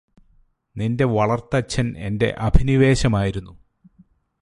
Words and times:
നിന്റെ 0.75 1.05
വളര്ത്തച്ഛന് 1.05 1.93
എന്റെ 1.97 2.35
അഭിനിവേശമായിരുന്നു 2.39 3.53